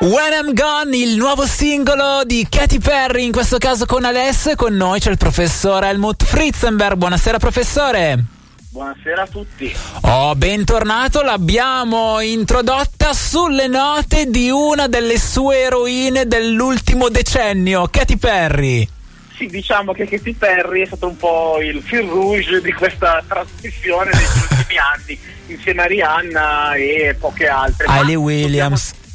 [0.00, 4.72] When I'm Gone, il nuovo singolo di Katy Perry, in questo caso con Aless, con
[4.76, 6.94] noi c'è il professore Helmut Fritzenberg.
[6.96, 8.24] Buonasera professore.
[8.70, 9.74] Buonasera a tutti.
[10.02, 18.88] Oh, bentornato, l'abbiamo introdotta sulle note di una delle sue eroine dell'ultimo decennio, Katy Perry.
[19.36, 24.12] Sì, diciamo che Katy Perry è stato un po' il fil rouge di questa trasmissione
[24.12, 27.86] negli ultimi anni, insieme a Rihanna e poche altre.
[27.86, 28.92] Hailey Williams.
[28.92, 29.07] Dobbiamo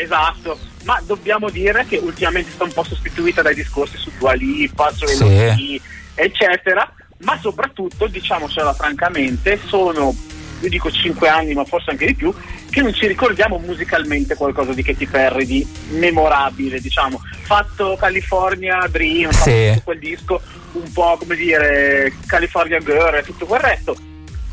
[0.00, 4.92] Esatto, ma dobbiamo dire che ultimamente sta un po' sostituita dai discorsi su Dua Lipa,
[4.92, 5.24] su Sì.
[5.24, 5.80] Elodie,
[6.14, 6.88] eccetera,
[7.22, 10.14] ma soprattutto, diciamocela francamente, sono,
[10.60, 12.32] io dico 5 anni, ma forse anche di più,
[12.70, 17.20] che non ci ricordiamo musicalmente qualcosa di Katy Perry di memorabile, diciamo.
[17.42, 19.80] Fatto California Dream, fatto Sì.
[19.82, 20.40] quel disco
[20.72, 23.96] un po' come dire California Girl e tutto quel resto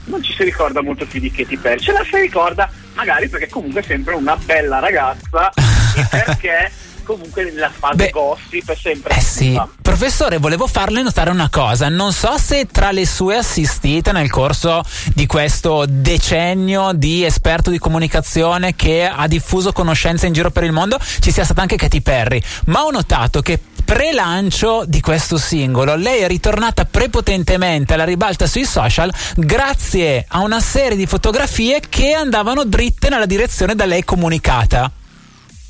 [0.06, 3.48] non ci si ricorda molto più di Katy Perry, ce la si ricorda magari perché
[3.48, 5.52] comunque è sempre una bella ragazza
[5.96, 6.72] e perché
[7.04, 11.88] comunque nella fase Beh, gossip è sempre Eh sì, professore, volevo farle notare una cosa.
[11.88, 14.84] Non so se tra le sue assistite nel corso
[15.14, 20.72] di questo decennio di esperto di comunicazione che ha diffuso conoscenze in giro per il
[20.72, 25.96] mondo ci sia stata anche Katy Perry, ma ho notato che pre-lancio di questo singolo
[25.96, 32.14] lei è ritornata prepotentemente alla ribalta sui social grazie a una serie di fotografie che
[32.14, 34.92] andavano dritte nella direzione da lei comunicata.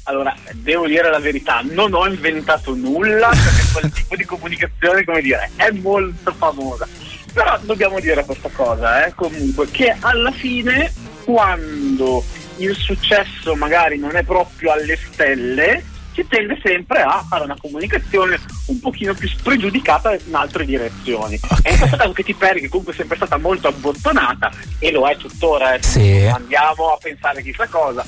[0.08, 5.22] Allora, devo dire la verità, non ho inventato nulla perché quel tipo di comunicazione, come
[5.22, 6.88] dire, è molto famosa.
[7.34, 12.24] Però dobbiamo dire questa cosa, eh, comunque, che alla fine, quando
[12.58, 15.84] il successo magari non è proprio alle stelle,
[16.16, 21.38] si tende sempre a fare una comunicazione un pochino più spregiudicata in altre direzioni.
[21.62, 24.50] E in questo caso Katy Perry, che comunque è sempre stata molto abbottonata,
[24.80, 26.26] e lo è tuttora, eh, Sì.
[26.26, 28.06] andiamo a pensare chissà cosa,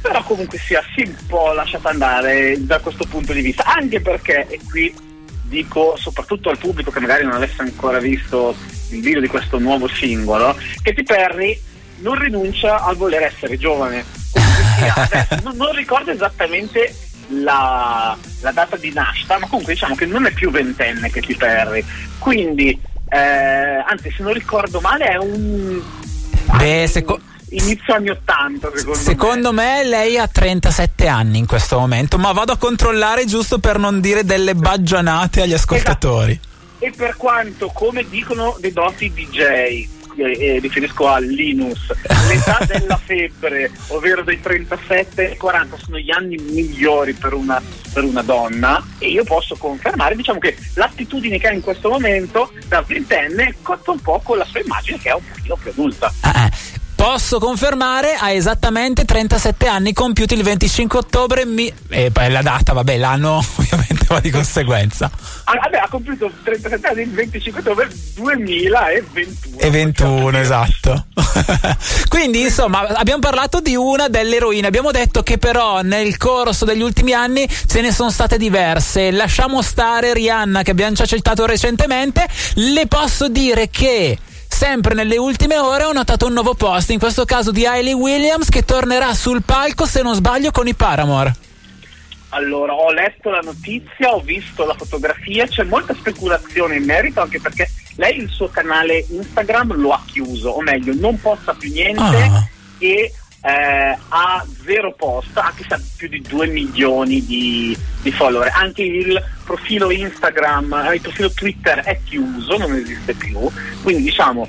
[0.00, 4.46] però comunque sia sì un po' lasciata andare da questo punto di vista anche perché
[4.48, 4.94] e qui
[5.44, 8.54] dico soprattutto al pubblico che magari non avesse ancora visto
[8.90, 11.60] il video di questo nuovo singolo Katy Perry
[11.98, 14.04] non rinuncia al voler essere giovane
[14.94, 16.94] adesso non, non ricordo esattamente
[17.28, 21.84] la, la data di nascita ma comunque diciamo che non è più ventenne Katy Perry
[22.18, 22.78] quindi
[23.08, 25.80] eh, anzi se non ricordo male è un
[26.56, 27.20] Beh, seco-
[27.50, 32.52] inizio anni 80 secondo, Secondo me lei ha 37 anni in questo momento, ma vado
[32.52, 36.38] a controllare giusto per non dire delle baggianate agli ascoltatori.
[36.78, 41.92] e per quanto come dicono dei doti DJ eh, eh, riferisco a Linus.
[42.28, 47.60] L'età della febbre ovvero dei 37 ai 40 sono gli anni migliori per una,
[47.92, 48.84] per una donna.
[48.98, 53.90] E io posso confermare diciamo che l'attitudine che ha in questo momento da ventenne cotta
[53.90, 56.12] un po' con la sua immagine che è un pochino più adulta.
[56.20, 56.50] Ah, eh.
[57.06, 61.46] Posso confermare, ha esattamente 37 anni compiuti il 25 ottobre.
[61.46, 61.72] Mi...
[61.88, 65.08] E poi la data, vabbè, l'anno ovviamente va di conseguenza.
[65.44, 71.06] Ah, vabbè, ha compiuto 37 anni il 25 ottobre 2021 E 21, esatto.
[72.10, 74.66] Quindi, insomma, abbiamo parlato di una delle eroine.
[74.66, 79.12] Abbiamo detto che però nel corso degli ultimi anni ce ne sono state diverse.
[79.12, 82.26] Lasciamo stare Rihanna che abbiamo già citato recentemente.
[82.54, 84.18] Le posso dire che
[84.56, 88.48] sempre nelle ultime ore ho notato un nuovo post, in questo caso di Hailey Williams
[88.48, 91.36] che tornerà sul palco, se non sbaglio, con i Paramore.
[92.30, 97.38] Allora, ho letto la notizia, ho visto la fotografia, c'è molta speculazione in merito anche
[97.38, 102.00] perché lei il suo canale Instagram lo ha chiuso, o meglio, non posta più niente
[102.00, 102.48] Ah.
[102.78, 103.12] e
[103.42, 108.50] eh, ha zero post, anche se ha più di 2 milioni di, di follower.
[108.54, 113.38] Anche il profilo Instagram, eh, il profilo Twitter è chiuso, non esiste più,
[113.82, 114.48] quindi diciamo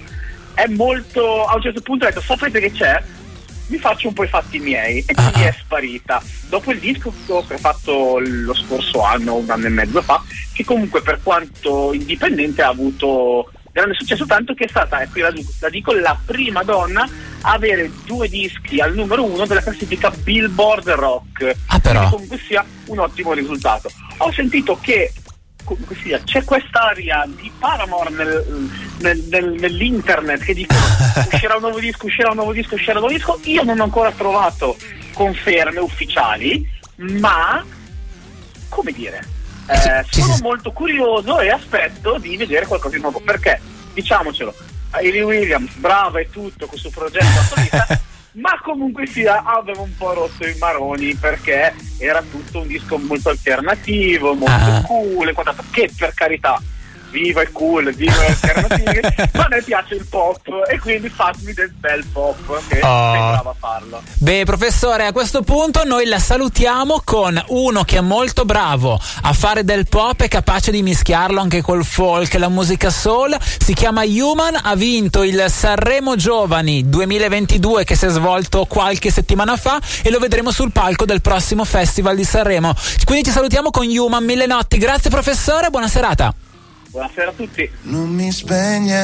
[0.54, 1.46] è molto...
[1.46, 3.04] A un certo punto ho detto, sapete che c'è?
[3.68, 5.48] mi faccio un po' i fatti miei e quindi Ah.
[5.48, 6.22] è sparita.
[6.48, 10.64] Dopo il disco che ho fatto lo scorso anno, un anno e mezzo fa, che
[10.64, 15.32] comunque per quanto indipendente ha avuto grande successo, tanto che è stata, e qui la,
[15.60, 17.08] la dico, la prima donna
[17.42, 21.56] a avere due dischi al numero uno della classifica Billboard Rock.
[21.68, 22.00] Ah, però.
[22.00, 23.90] Quindi comunque sia un ottimo risultato.
[24.18, 25.14] Ho sentito che
[25.64, 28.70] comunque sia, c'è quest'aria di Paramore nel-
[29.00, 30.80] nel- nel- nell'internet che dicono
[31.32, 33.40] uscirà un nuovo disco, uscirà un nuovo disco, uscirà un nuovo disco.
[33.44, 34.76] Io non ho ancora trovato
[35.14, 37.64] conferme ufficiali, ma
[38.70, 39.24] come dire,
[39.68, 43.20] eh, sono molto curioso e aspetto di vedere qualcosa di nuovo.
[43.20, 43.60] Perché,
[43.94, 44.54] diciamocelo,
[44.92, 47.26] Hayley Williams, brava e tutto con suo progetto
[48.38, 53.30] ma comunque sia aveva un po' rotto i maroni perché era tutto un disco molto
[53.30, 54.82] alternativo, molto Ah.
[54.86, 56.62] cool e quant'altro, che per carità
[57.10, 61.54] viva e cool, viva le alternative, ma a me piace il pop e quindi fatemi
[61.54, 63.12] del bel pop che oh.
[63.12, 64.02] sei bravo a farlo.
[64.18, 69.34] Beh, professore, a questo punto noi la salutiamo con uno che è molto bravo a
[69.34, 73.36] fare del pop e capace di mischiarlo anche col folk la musica soul.
[73.40, 79.58] Si chiama Human, ha vinto il Sanremo Giovani 2022 che si è svolto qualche settimana
[79.58, 82.74] fa e lo vedremo sul palco del prossimo Festival di Sanremo.
[83.04, 84.78] Quindi ci salutiamo con Human, mille notti.
[84.78, 86.34] Grazie professore, buona serata.
[86.98, 87.70] Buonasera a tutti.
[87.84, 88.98] Non mi spegnerai